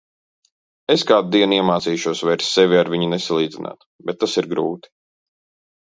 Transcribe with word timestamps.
Es 0.93 1.03
kādu 1.11 1.29
dienu 1.35 1.57
iemācīšos 1.57 2.23
vairs 2.29 2.49
sevi 2.55 2.79
ar 2.79 2.91
viņiem 2.95 3.15
nesalīdzināt, 3.17 3.89
bet 4.11 4.21
tas 4.25 4.37
ir 4.43 4.49
grūti. 4.55 4.95